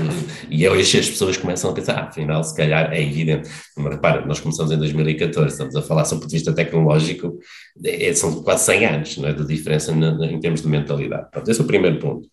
[0.50, 3.50] e é hoje as pessoas começam a pensar, ah, afinal, se calhar é evidente.
[3.76, 7.38] Mas repara, nós começamos em 2014, estamos a falar, sob o ponto de vista tecnológico,
[7.85, 11.24] é, são quase 100 anos não é, de diferença na, na, em termos de mentalidade.
[11.24, 12.28] Portanto, esse é o primeiro ponto.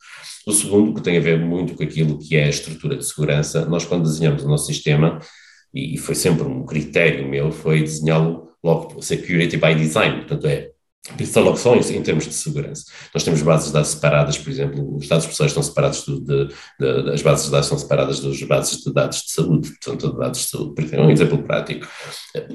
[0.48, 3.66] O segundo, que tem a ver muito com aquilo que é a estrutura de segurança,
[3.66, 5.20] nós quando desenhamos o nosso sistema,
[5.74, 10.70] e foi sempre um critério meu, foi desenhá-lo logo security by design, portanto é
[11.38, 12.86] logo só em, termos de segurança.
[13.14, 16.48] Nós temos bases de dados separadas, por exemplo, os dados pessoais estão separados, de, de,
[16.80, 20.40] de, as bases de dados são separadas das bases de dados de saúde, portanto, dados
[20.40, 21.88] de saúde, exemplo, um exemplo prático,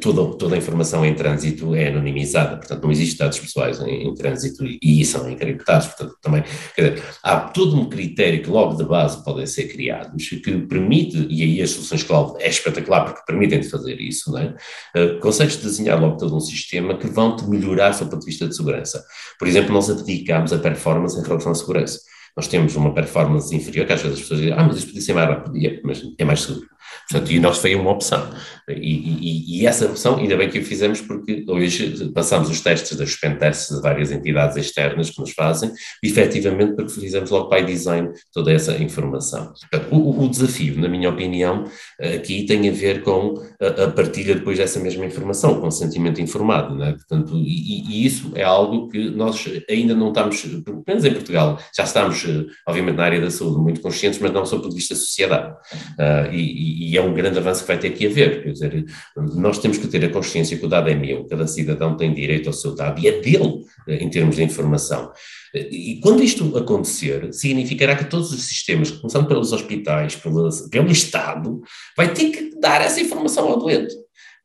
[0.00, 4.14] toda, toda a informação em trânsito é anonimizada, portanto, não existe dados pessoais em, em
[4.14, 6.42] trânsito e, e, são encriptados, portanto, também,
[6.74, 11.26] quer dizer, há todo um critério que logo de base podem ser criados, que permite,
[11.30, 14.54] e aí as soluções cloud é espetacular porque permitem-te fazer isso, não é?
[14.96, 18.48] Uh, consegues desenhar logo todo um sistema que vão-te melhorar, do ponto de vista vista
[18.48, 19.04] de segurança.
[19.38, 22.00] Por exemplo, nós abdicamos a performance em relação à segurança.
[22.36, 25.02] Nós temos uma performance inferior, que às vezes as pessoas dizem, ah, mas isto podia
[25.02, 26.66] ser mais rápido, mas é mais seguro.
[27.08, 28.30] Portanto, e nós foi uma opção.
[28.68, 32.96] E, e, e, essa opção, ainda bem que o fizemos, porque hoje passamos os testes
[32.96, 35.72] das pentests de várias entidades externas que nos fazem,
[36.02, 39.52] efetivamente porque fizemos logo by design toda essa informação.
[39.70, 41.64] Portanto, o, o, desafio, na minha opinião,
[42.00, 46.76] aqui tem a ver com a, a partilha depois dessa mesma informação, o consentimento informado,
[46.76, 46.92] né?
[46.92, 51.58] Portanto, e, e, isso é algo que nós ainda não estamos, pelo menos em Portugal,
[51.76, 52.24] já estamos,
[52.66, 55.00] obviamente, na área da saúde muito conscientes, mas não só do ponto de vista da
[55.00, 55.52] sociedade.
[55.98, 58.42] Uh, e, e, é um grande avanço que vai ter que haver.
[58.42, 58.84] Quer dizer,
[59.16, 62.48] nós temos que ter a consciência que o dado é meu, cada cidadão tem direito
[62.48, 65.12] ao seu dado e é dele em termos de informação.
[65.54, 71.60] E quando isto acontecer, significará que todos os sistemas, começando pelos hospitais, pelo, pelo Estado,
[71.96, 73.94] vai ter que dar essa informação ao doente.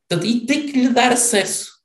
[0.10, 1.76] Portanto, e tem que lhe dar acesso.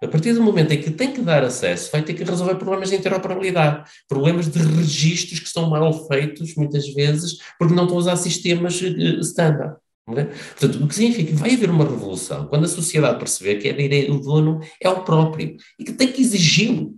[0.00, 2.90] A partir do momento em que tem que dar acesso, vai ter que resolver problemas
[2.90, 8.00] de interoperabilidade, problemas de registros que são mal feitos, muitas vezes, porque não estão a
[8.00, 9.76] usar sistemas uh, standard.
[10.14, 14.10] Portanto, o que significa que vai haver uma revolução quando a sociedade perceber que é
[14.10, 16.94] o dono é o próprio e que tem que exigi-lo.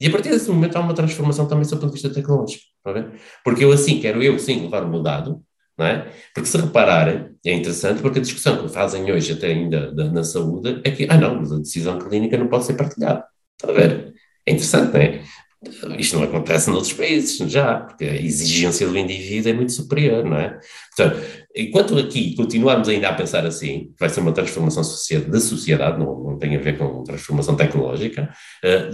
[0.00, 2.64] E a partir desse momento há uma transformação também do ponto de vista tecnológico.
[3.44, 5.42] Porque eu assim quero eu sim levar o meu dado,
[5.78, 6.06] é?
[6.34, 10.80] Porque se repararem, é interessante porque a discussão que fazem hoje até ainda na saúde
[10.84, 13.24] é que, ah não, mas a decisão clínica não pode ser partilhada.
[13.60, 14.12] Está a ver?
[14.46, 15.22] É interessante, não é?
[15.96, 20.36] Isto não acontece noutros países, já, porque a exigência do indivíduo é muito superior, não
[20.36, 20.58] é?
[20.96, 21.22] Portanto,
[21.54, 24.82] enquanto aqui continuarmos ainda a pensar assim, vai ser uma transformação
[25.28, 28.32] da sociedade, não, não tem a ver com transformação tecnológica,
[28.64, 28.90] eh,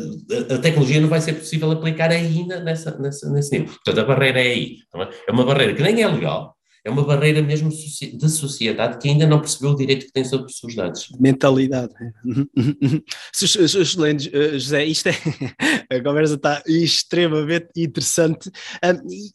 [0.51, 3.75] a tecnologia não vai ser possível aplicar ainda nessa, nessa, nesse nível.
[3.75, 4.77] Portanto, a barreira é aí.
[4.95, 5.09] É?
[5.29, 6.58] é uma barreira que nem é legal,
[6.89, 10.47] é uma barreira mesmo de sociedade que ainda não percebeu o direito que tem sobre
[10.51, 11.09] os seus dados.
[11.21, 11.93] Mentalidade.
[13.41, 15.13] Excelente, eh, José, isto é,
[15.95, 18.51] a conversa está extremamente interessante.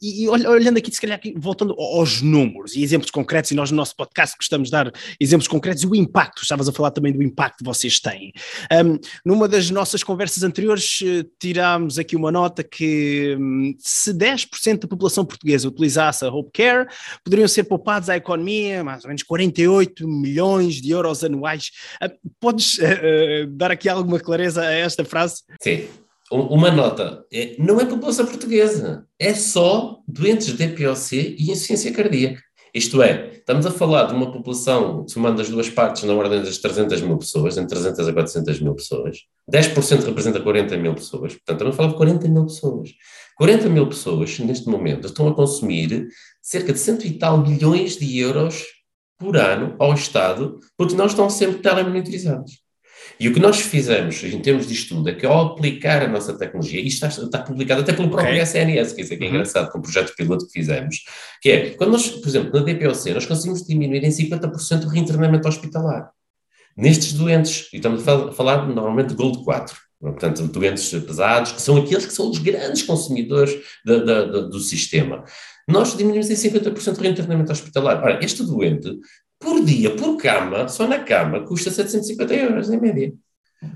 [0.01, 3.95] e, olhando aqui, se calhar, voltando aos números e exemplos concretos, e nós no nosso
[3.95, 7.59] podcast gostamos de dar exemplos concretos e o impacto, estavas a falar também do impacto
[7.59, 8.33] que vocês têm.
[8.71, 14.79] Um, numa das nossas conversas anteriores, eh, tirámos aqui uma nota que hum, se 10%
[14.79, 16.87] da população portuguesa utilizasse a Hope Care,
[17.23, 21.71] poderiam ser poupados à economia mais ou menos 48 milhões de euros anuais.
[22.01, 25.43] Ah, podes uh, dar aqui alguma clareza a esta frase?
[25.61, 25.87] Sim.
[26.31, 32.41] Uma nota, é, não é população portuguesa, é só doentes de DPOC e insuficiência cardíaca.
[32.73, 36.57] Isto é, estamos a falar de uma população, somando as duas partes, na ordem das
[36.57, 39.19] 300 mil pessoas, entre 300 a 400 mil pessoas.
[39.51, 41.33] 10% representa 40 mil pessoas.
[41.33, 42.89] Portanto, estamos a falar de 40 mil pessoas.
[43.35, 46.07] 40 mil pessoas, neste momento, estão a consumir
[46.43, 48.65] cerca de cento e tal milhões de euros
[49.17, 52.61] por ano ao Estado, porque não estão sempre telemonitorizados.
[53.19, 56.37] E o que nós fizemos em termos de estudo é que ao aplicar a nossa
[56.37, 58.43] tecnologia, e isto está, está publicado até pelo próprio okay.
[58.43, 59.27] SNS, que isso é é uhum.
[59.27, 61.03] engraçado, com o projeto piloto que fizemos,
[61.41, 65.47] que é, quando nós, por exemplo, na DPOC, nós conseguimos diminuir em 50% o reinternamento
[65.47, 66.09] hospitalar.
[66.75, 71.77] Nestes doentes, e estamos a falar normalmente de Gold 4, portanto, doentes pesados, que são
[71.77, 73.53] aqueles que são os grandes consumidores
[73.85, 75.23] da, da, da, do sistema.
[75.67, 78.01] Nós diminuímos em 50% o reinternamento hospitalar.
[78.01, 78.99] Ora, este doente,
[79.39, 83.13] por dia, por cama, só na cama, custa 750 euros em média.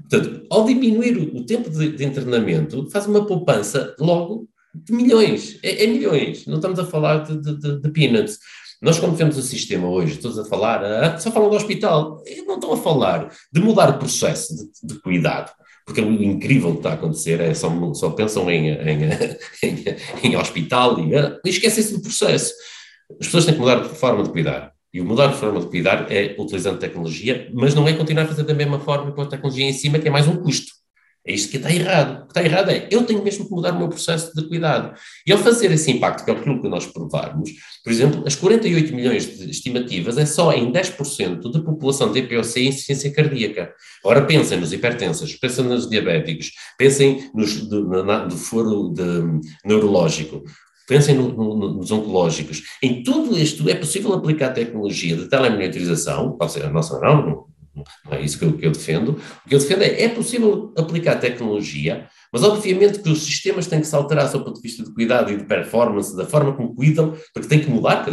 [0.09, 5.59] Portanto, ao diminuir o tempo de, de internamento, faz uma poupança logo de milhões.
[5.63, 6.45] É, é milhões.
[6.45, 8.37] Não estamos a falar de, de, de, peanuts.
[8.81, 12.55] Nós, quando temos o sistema hoje, todos a falar, ah, só falam do hospital, não
[12.55, 15.51] estão a falar de mudar o processo de cuidado
[15.87, 18.99] porque o incrível que está a acontecer é só, só pensam em, em,
[19.63, 19.85] em,
[20.21, 22.53] em hospital e, ah, e esquecem-se do processo.
[23.11, 24.73] As pessoas têm que mudar de forma de cuidar.
[24.93, 28.27] E o mudar de forma de cuidar é utilizando tecnologia, mas não é continuar a
[28.27, 30.73] fazer da mesma forma com a tecnologia em cima, que é mais um custo.
[31.27, 32.23] É isto que está errado.
[32.23, 34.97] O que está errado é eu tenho mesmo que mudar o meu processo de cuidado.
[35.25, 37.49] E ao fazer esse impacto, que é aquilo que nós provarmos,
[37.83, 42.59] por exemplo, as 48 milhões de estimativas é só em 10% da população de EPOC
[42.59, 43.73] e insuficiência cardíaca.
[44.05, 49.03] Ora, pensem nos hipertensos, pensem nos diabéticos, pensem nos, do, na, do foro de,
[49.65, 50.43] neurológico,
[50.87, 52.63] pensem no, no, nos oncológicos.
[52.81, 57.45] Em tudo isto é possível aplicar tecnologia de telemonitorização, pode ser a nossa não,
[58.05, 59.19] não é isso que eu, que eu, defendo.
[59.45, 63.79] O que eu defendo é é possível aplicar tecnologia, mas obviamente que os sistemas têm
[63.79, 66.75] que se alterar do ponto de vista de cuidado e de performance, da forma como
[66.75, 68.05] cuidam, porque tem que mudar,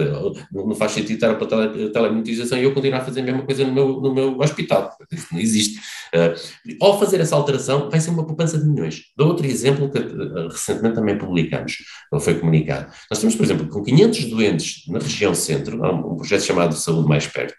[0.52, 3.64] não faz sentido estar para a telemonitorização e eu continuar a fazer a mesma coisa
[3.64, 5.78] no meu, no meu hospital, isso não existe.
[6.14, 9.06] Uh, ao fazer essa alteração, vai ser uma poupança de milhões.
[9.16, 11.78] Dou outro exemplo que uh, recentemente também publicamos,
[12.12, 12.92] não foi comunicado.
[13.10, 17.26] Nós temos, por exemplo, com 500 doentes na região centro, um projeto chamado Saúde Mais
[17.26, 17.54] Perto,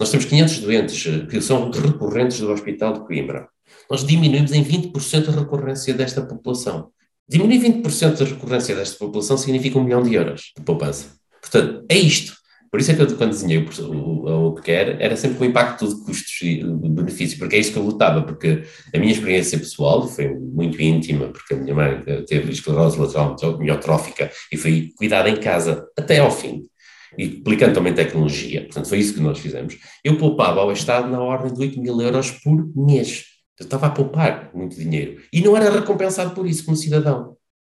[0.00, 3.46] nós temos 500 doentes eh, que são recorrentes do Hospital de Coimbra.
[3.90, 6.88] Nós diminuímos em 20% a recorrência desta população.
[7.28, 11.08] Diminuir 20% da recorrência desta população significa um milhão de euros de poupança.
[11.40, 12.32] Portanto, é isto.
[12.70, 13.66] Por isso é que eu, quando desenhei
[14.26, 17.78] ao que quer, era sempre o impacto de custos e benefícios, porque é isso que
[17.78, 18.62] eu lutava, porque
[18.94, 24.30] a minha experiência pessoal foi muito íntima, porque a minha mãe teve esclerose lateral miotrófica
[24.52, 26.69] e foi cuidada em casa até ao fim,
[27.20, 29.76] e aplicando também tecnologia, portanto foi isso que nós fizemos.
[30.02, 33.24] Eu poupava ao Estado na ordem de 8 mil euros por mês.
[33.58, 35.20] Eu estava a poupar muito dinheiro.
[35.30, 37.36] E não era recompensado por isso como cidadão.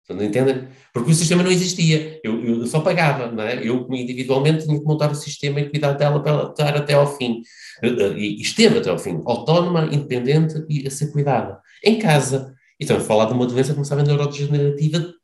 [0.08, 0.68] Não entendem?
[0.92, 2.20] Porque o sistema não existia.
[2.22, 3.66] Eu, eu só pagava, não é?
[3.66, 7.16] Eu, individualmente, tinha que montar o sistema e cuidar dela para ela estar até ao
[7.16, 7.40] fim.
[7.82, 9.20] E esteve até ao fim.
[9.24, 11.58] Autónoma, independente e a ser cuidada.
[11.82, 12.54] Em casa.
[12.78, 15.14] E a falar de uma doença que começava a neurodegenerativa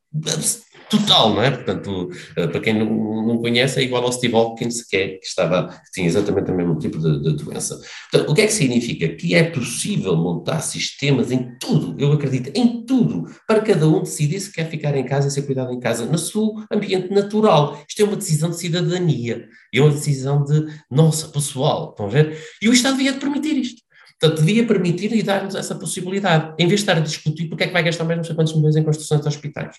[0.88, 1.50] total, não é?
[1.50, 5.68] Portanto, eh, para quem não, conhece, é igual ao Steve Hopkins, que, é, que, estava,
[5.68, 7.80] que tinha exatamente o mesmo tipo de, de, doença.
[8.10, 9.08] Portanto, o que é que significa?
[9.08, 14.40] Que é possível montar sistemas em tudo, eu acredito, em tudo, para cada um decidir
[14.40, 17.82] se quer ficar em casa e ser cuidado em casa, no seu ambiente natural.
[17.88, 22.38] Isto é uma decisão de cidadania, é uma decisão de, nossa, pessoal, estão a ver?
[22.62, 23.82] E o Estado devia permitir isto.
[24.20, 27.66] Portanto, devia permitir e dar-nos essa possibilidade, em vez de estar a discutir porque é
[27.68, 29.76] que vai gastar mais não sei quantos milhões em construções de hospitais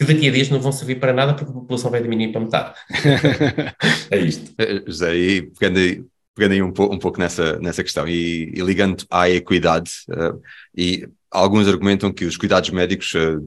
[0.00, 2.40] que daqui a dias não vão servir para nada porque a população vai diminuir para
[2.40, 2.74] metade.
[4.10, 4.50] é isto.
[4.56, 8.50] Eh, José, e pegando aí, pegando aí um, pouco, um pouco nessa, nessa questão e,
[8.54, 10.40] e ligando à equidade, uh,
[10.74, 13.46] e alguns argumentam que os cuidados médicos uh,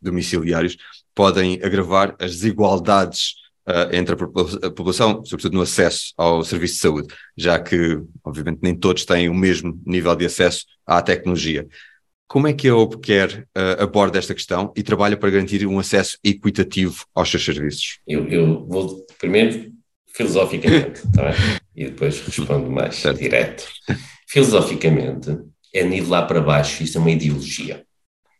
[0.00, 0.76] domiciliários
[1.14, 3.34] podem agravar as desigualdades
[3.68, 8.74] uh, entre a, população, sobretudo no acesso ao serviço de saúde, já que, obviamente, nem
[8.74, 11.64] todos têm o mesmo nível de acesso à tecnologia.
[12.32, 16.16] Como é que a OPCare uh, aborda esta questão e trabalha para garantir um acesso
[16.24, 17.98] equitativo aos seus serviços?
[18.08, 19.70] Eu, eu vou primeiro
[20.14, 21.34] filosoficamente, tá
[21.76, 23.18] e depois respondo mais certo.
[23.18, 23.68] direto.
[24.26, 25.40] Filosoficamente,
[25.74, 27.84] é nivelar para baixo, isto é uma ideologia.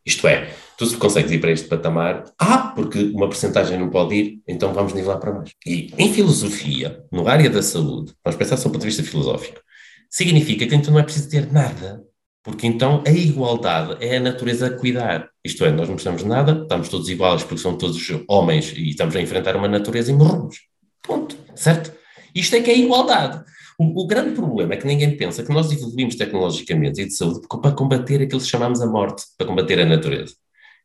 [0.06, 4.14] Isto é, tu se consegues ir para este patamar, ah, porque uma porcentagem não pode
[4.14, 5.52] ir, então vamos nivelar para baixo.
[5.66, 9.60] E em filosofia, no área da saúde, vamos pensar só do ponto de vista filosófico,
[10.08, 12.02] significa que então não é preciso ter nada
[12.42, 15.28] porque então a igualdade é a natureza a cuidar.
[15.44, 18.90] Isto é, nós não precisamos de nada, estamos todos iguais porque são todos homens e
[18.90, 20.56] estamos a enfrentar uma natureza e morremos.
[21.02, 21.36] Ponto.
[21.54, 21.92] Certo?
[22.34, 23.44] Isto é que é a igualdade.
[23.78, 27.46] O, o, grande problema é que ninguém pensa que nós evoluímos tecnologicamente e de saúde
[27.48, 30.34] para combater aquilo que chamamos a morte, para combater a natureza.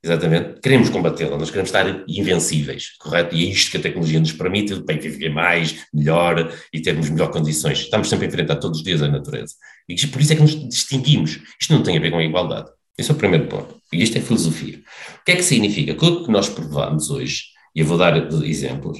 [0.03, 0.59] Exatamente.
[0.61, 3.35] Queremos combatê-la, nós queremos estar invencíveis, correto?
[3.35, 7.33] E é isto que a tecnologia nos permite, para viver mais, melhor e termos melhores
[7.33, 7.79] condições.
[7.79, 9.55] Estamos sempre a enfrentar todos os dias a natureza.
[9.89, 11.39] E por isso é que nos distinguimos.
[11.59, 12.69] Isto não tem a ver com a igualdade.
[12.97, 13.75] Esse é o primeiro ponto.
[13.91, 14.79] E isto é filosofia.
[15.21, 15.93] O que é que significa?
[15.93, 17.43] O que nós provamos hoje,
[17.75, 18.99] e eu vou dar exemplos,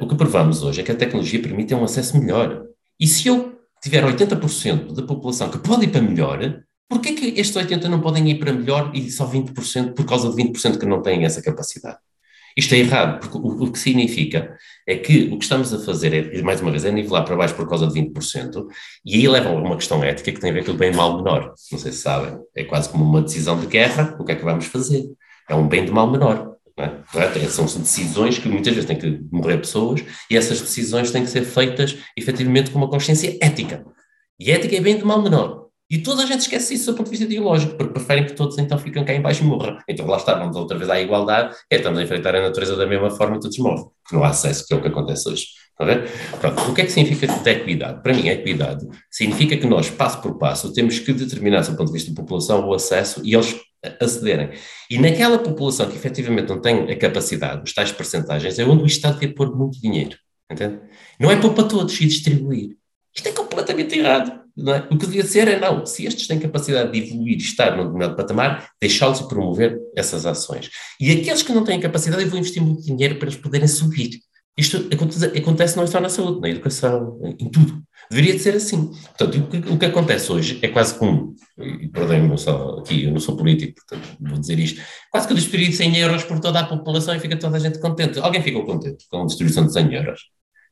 [0.00, 2.62] o que provamos hoje é que a tecnologia permite um acesso melhor.
[2.98, 7.52] E se eu tiver 80% da população que pode ir para melhor, por que estes
[7.52, 11.02] 80% não podem ir para melhor e só 20% por causa de 20% que não
[11.02, 11.98] têm essa capacidade?
[12.56, 16.12] Isto é errado, porque o, o, que significa é que o que estamos a fazer,
[16.12, 18.66] é, mais uma vez, é nivelar para baixo por causa de 20%,
[19.06, 20.96] e aí leva a uma questão ética que tem a ver com o bem e
[20.96, 21.54] mal menor.
[21.70, 24.44] Não sei se sabem, é quase como uma decisão de guerra, o que é que
[24.44, 25.04] vamos fazer?
[25.48, 26.56] É um bem de mal menor.
[26.76, 26.88] É?
[27.12, 27.50] Correto?
[27.50, 31.44] São decisões que muitas vezes têm que morrer pessoas e essas decisões têm que ser
[31.44, 33.84] feitas efetivamente com uma consciência ética.
[34.38, 35.67] E ética é bem de mal menor.
[35.90, 38.58] E toda a gente esquece isso do ponto de vista ideológico, porque preferem que todos
[38.58, 39.78] então fiquem cá em baixo e morram.
[39.88, 42.86] Então lá está, vamos outra vez à igualdade, é estamos a enfrentar a natureza da
[42.86, 45.46] mesma forma e todos morrem, porque não há acesso, que é o que acontece hoje.
[46.40, 48.02] Pronto, o que é que significa ter equidade?
[48.02, 51.86] Para mim, a equidade significa que nós, passo por passo, temos que determinar, do ponto
[51.86, 53.56] de vista da população, o acesso e eles
[54.00, 54.50] acederem.
[54.90, 58.86] E naquela população que efetivamente não tem a capacidade, os tais percentagens, é onde o
[58.86, 60.16] Estado devia pôr muito dinheiro.
[60.50, 60.80] Entende?
[61.20, 62.76] Não é pôr para todos e distribuir.
[63.14, 64.47] Isto é completamente errado.
[64.66, 64.92] É?
[64.92, 67.84] O que devia ser é, não, se estes têm capacidade de evoluir e estar no
[67.84, 70.68] determinado patamar, deixá-los e promover essas ações.
[71.00, 74.20] E aqueles que não têm capacidade, eu vou investir muito dinheiro para eles poderem subir.
[74.56, 77.80] Isto acontece, acontece não só na saúde, na educação, em tudo.
[78.10, 78.86] Deveria de ser assim.
[79.16, 83.12] Portanto, o que, o que acontece hoje é quase como, e perdoem-me só aqui, eu
[83.12, 86.58] não sou político, portanto vou dizer isto, quase que eu distribuí 100 euros por toda
[86.58, 88.18] a população e fica toda a gente contente.
[88.18, 90.20] Alguém ficou contente com a distribuição de 100 euros?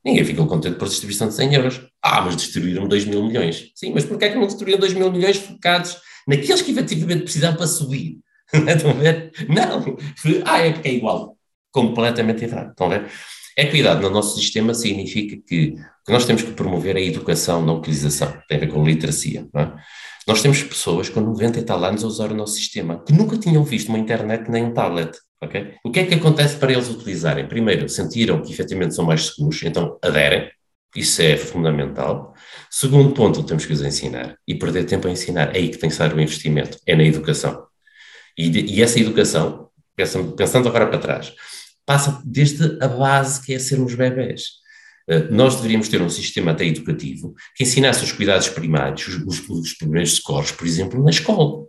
[0.07, 1.81] Ninguém ficou contente por distribuição de 100 euros.
[2.01, 3.73] Ah, mas distribuíram 2 mil milhões.
[3.75, 7.57] Sim, mas porquê é que não distribuíram 2 mil milhões focados naqueles que efetivamente precisavam
[7.57, 8.19] para subir?
[8.53, 9.33] Estão a ver?
[9.49, 9.97] Não.
[10.45, 11.37] Ah, é porque é igual.
[11.71, 12.69] Completamente errado.
[12.69, 13.11] Estão a ver?
[13.57, 18.31] Equidade no nosso sistema significa que, que nós temos que promover a educação na utilização.
[18.47, 19.45] Tem a ver com literacia.
[19.53, 19.71] É?
[20.27, 23.37] Nós temos pessoas com 90 e tal anos a usar o nosso sistema, que nunca
[23.37, 25.17] tinham visto uma internet nem um tablet.
[25.41, 25.75] Okay?
[25.85, 27.47] O que é que acontece para eles utilizarem?
[27.47, 30.51] Primeiro, sentiram que efetivamente são mais seguros, então aderem,
[30.93, 32.33] isso é fundamental.
[32.69, 35.55] Segundo ponto, temos que os ensinar e perder tempo a ensinar.
[35.55, 37.65] É aí que tem que estar o investimento, é na educação.
[38.37, 41.33] E, de, e essa educação, pensando agora para trás,
[41.85, 44.66] passa desde a base que é sermos bebés.
[45.09, 49.49] Uh, nós deveríamos ter um sistema até educativo que ensinasse os cuidados primários, os, os,
[49.49, 51.65] os primeiros socorros, por exemplo, na escola.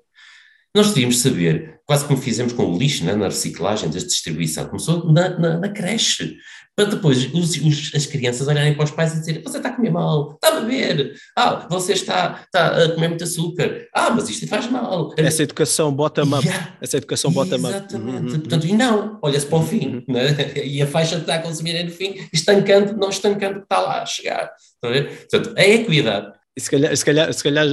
[0.79, 5.13] Nós devíamos saber, quase como fizemos com o lixo, né, na reciclagem da distribuição, começou
[5.13, 6.37] na, na, na creche
[6.77, 9.73] para depois os, os, as crianças olharem para os pais e dizerem: Você está a
[9.73, 14.29] comer mal, está a beber, ah, você está, está a comer muito açúcar, ah, mas
[14.29, 15.13] isto faz mal.
[15.17, 16.47] Essa educação bottom-up.
[16.47, 16.77] Yeah.
[16.81, 17.75] Essa educação bottom-up.
[17.75, 18.35] Exatamente.
[18.35, 18.41] Uhum.
[18.41, 19.97] Portanto, e não, olha-se para o fim.
[19.97, 20.15] Uhum.
[20.15, 20.53] Né?
[20.65, 23.65] E a faixa que está a consumir é no fim, estancando, não estancando o que
[23.65, 24.49] está lá a chegar.
[24.81, 27.67] Portanto, a equidade e se calhar, se calhar, se calhar,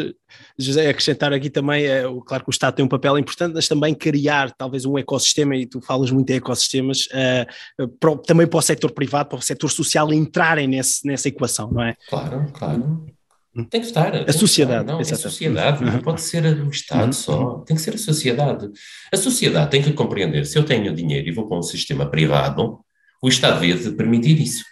[0.58, 3.94] José, acrescentar aqui também, é, claro que o Estado tem um papel importante, mas também
[3.94, 8.62] criar talvez um ecossistema, e tu falas muito em ecossistemas, uh, para, também para o
[8.62, 11.96] setor privado, para o setor social entrarem nesse, nessa equação, não é?
[12.10, 12.82] Claro, claro.
[12.82, 13.64] Hum.
[13.70, 14.14] Tem que estar.
[14.14, 14.82] A sociedade.
[14.82, 17.14] Estar, não, é a sociedade, não pode ser o Estado uhum.
[17.14, 18.70] só, tem que ser a sociedade.
[19.14, 22.80] A sociedade tem que compreender, se eu tenho dinheiro e vou para um sistema privado,
[23.22, 24.64] o Estado devia permitir isso.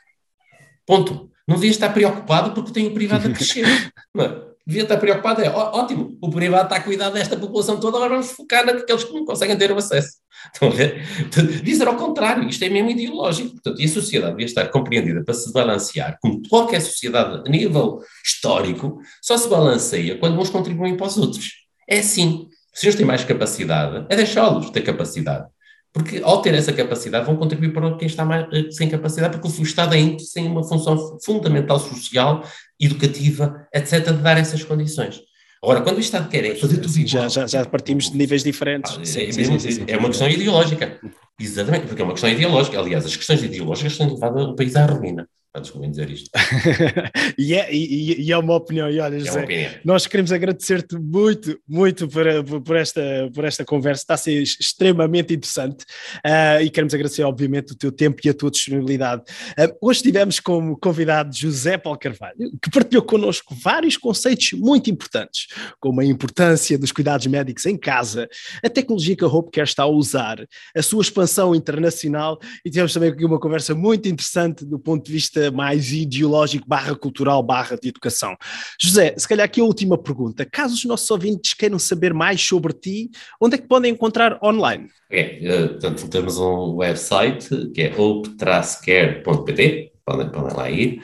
[0.86, 1.30] Ponto.
[1.47, 3.66] Não devia estar preocupado porque tem o privado a crescer.
[4.16, 8.11] Não, devia estar preocupado, é ótimo, o privado está a cuidar desta população toda, agora
[8.11, 10.18] vamos focar naqueles que não conseguem ter o acesso.
[10.53, 11.05] Estão a ver?
[11.30, 13.51] Devia ser ao contrário, isto é mesmo ideológico.
[13.51, 17.99] Portanto, e a sociedade devia estar compreendida para se balancear, como qualquer sociedade a nível
[18.24, 21.51] histórico, só se balanceia quando uns contribuem para os outros.
[21.88, 22.47] É assim.
[22.74, 25.45] Se uns têm mais capacidade, é deixá-los ter capacidade.
[25.94, 29.62] Porque ao ter essa capacidade vão contribuir para quem está mais, eh, sem capacidade, porque
[29.62, 32.44] o Estado ainda tem uma função fundamental social,
[32.80, 35.22] educativa, etc., de dar essas condições.
[35.62, 37.08] Agora, quando o Estado quer é fazer tudo igual...
[37.08, 38.98] Já, já, já partimos de níveis diferentes.
[39.00, 41.00] Ah, sim, é, sim, sim, é, uma questão ideológica.
[41.39, 42.80] Exatamente, porque é uma questão ideológica.
[42.80, 45.30] Aliás, as questões ideológicas têm levado o país à ruína.
[45.62, 46.32] Desculpem dizer isto.
[47.38, 49.72] e, é, e, e, é uma opinião, e olha, é José, opinião.
[49.86, 52.26] nós queremos agradecer-te muito, muito por,
[52.62, 55.84] por, esta, por esta conversa, está a ser extremamente interessante
[56.26, 59.22] uh, e queremos agradecer, obviamente, o teu tempo e a tua disponibilidade.
[59.51, 65.49] Uh, hoje tivemos como convidado José Paulo Carvalho, que partilhou connosco vários conceitos muito importantes,
[65.80, 68.28] como a importância dos cuidados médicos em casa,
[68.64, 70.43] a tecnologia que a Hope Care está a usar,
[70.76, 75.12] a sua expansão internacional e tivemos também aqui uma conversa muito interessante do ponto de
[75.12, 78.36] vista mais ideológico, barra cultural, barra de educação.
[78.82, 80.46] José, se calhar aqui a última pergunta.
[80.46, 83.10] Caso os nossos ouvintes queiram saber mais sobre ti,
[83.41, 84.88] onde é que podem encontrar online?
[85.12, 91.02] É, portanto, temos um website que é op-care.pt, podem, podem lá ir.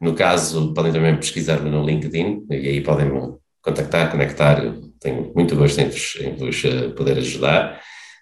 [0.00, 4.62] No caso, podem também pesquisar-me no LinkedIn e aí podem me contactar, conectar.
[5.00, 7.80] tenho muito gosto em vos, em vos eh, poder ajudar.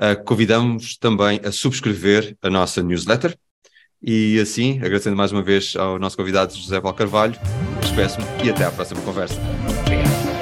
[0.00, 3.36] Uh, convidamos também a subscrever a nossa newsletter.
[4.02, 7.38] E assim, agradecendo mais uma vez ao nosso convidado José Val Carvalho,
[7.80, 9.36] despeço-me e até à próxima conversa.
[9.80, 10.33] Obrigado.